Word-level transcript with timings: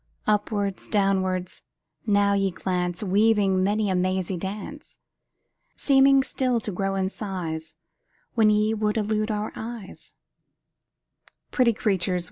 Upwards, 0.25 0.87
downwards, 0.87 1.61
now 2.07 2.33
ye 2.33 2.49
glance, 2.49 3.03
Weaving 3.03 3.61
many 3.63 3.87
a 3.87 3.93
mazy 3.93 4.35
dance; 4.35 4.97
Seeming 5.75 6.23
still 6.23 6.59
to 6.61 6.71
grow 6.71 6.95
in 6.95 7.07
size 7.11 7.75
When 8.33 8.49
ye 8.49 8.73
would 8.73 8.97
elude 8.97 9.29
our 9.29 9.51
eyes 9.55 10.15
Pretty 11.51 11.73
creatures! 11.73 12.19